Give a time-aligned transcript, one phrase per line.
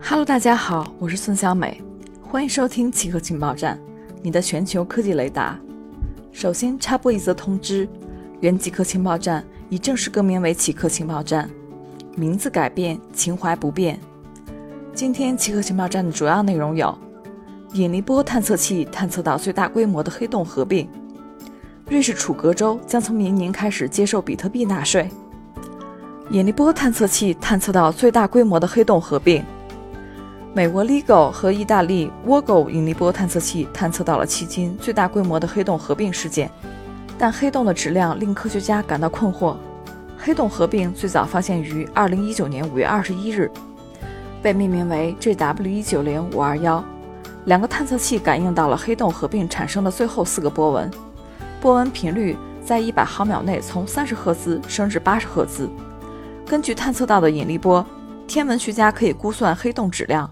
[0.00, 1.82] Hello，大家好，我是孙小美，
[2.22, 3.76] 欢迎收听奇客情报站，
[4.22, 5.58] 你的全球科技雷达。
[6.30, 7.88] 首先插播一则通知：
[8.40, 11.50] 原极客情报站已正式更名为奇客情报站，
[12.14, 13.98] 名字改变，情怀不变。
[14.94, 16.96] 今天奇客情报站的主要内容有：
[17.72, 20.86] 引力波探测器探测到最大规模的黑洞合并；
[21.88, 25.08] 瑞士楚格州将从明年开始接受比特币纳税；
[26.30, 29.42] 引力波探测器探测到最大规模的黑洞合并。
[30.56, 36.50] 美国 LIGO 和意大利 Virgo 引力波探测器探测到了迄今最大规模的黑洞合并事件，
[37.18, 39.54] 但黑洞的质量令科学家感到困惑。
[40.16, 43.50] 黑洞合并最早发现于2019年5月21日，
[44.40, 46.82] 被命名为 JW190521。
[47.44, 50.90] 两个探测器感应到了黑洞合并产生的最后四个波纹，
[51.60, 55.68] 波纹频率在100毫秒内从30赫兹升至80赫兹。
[56.46, 57.84] 根据探测到的引力波，
[58.26, 60.30] 天文学家可以估算黑洞质量。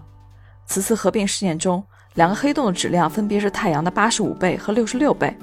[0.65, 1.83] 此次合并试验中，
[2.15, 5.35] 两个黑洞的质量分别是太阳的八十五倍和六十六倍。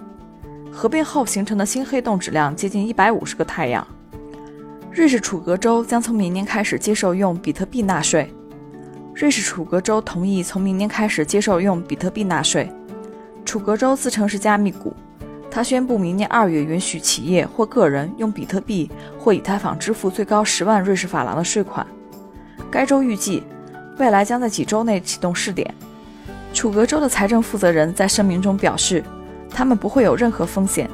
[0.72, 3.86] 合并后形成的新黑洞质量接近一百五十个太阳。
[4.90, 8.32] 瑞士楚格州将从明年开始接受用比特币纳税。
[9.14, 12.70] 瑞士楚格州同意从明年开始接受用比特币纳税。
[13.44, 14.94] 楚格州自称是加密股，
[15.50, 21.86] 他宣布明年二月允许企业或个人用比特币或以太坊支付最高十万瑞士法郎的税款。
[22.70, 23.42] 该州预计。
[23.98, 25.74] 未来将在几周内启动试点。
[26.52, 29.02] 楚格州的财政负责人在声明中表示，
[29.50, 30.88] 他们不会有任何风险。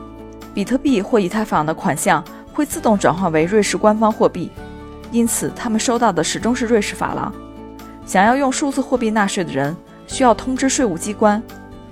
[0.55, 4.51] 比特币或以太坊的款项会自动转化为瑞士官方货币，
[5.13, 7.33] 因此他们收到的始终是瑞士法郎。
[8.07, 9.77] 想要用数字货币纳税的人
[10.07, 11.43] 需要通知税务机关，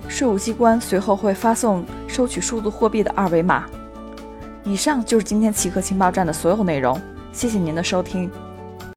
[0.08, 3.64] 税务机关随后会发送收取数字货币的二维码。
[4.64, 7.00] 以上就是今天奇客情报站的所有内容，
[7.32, 8.30] 谢谢您的收听。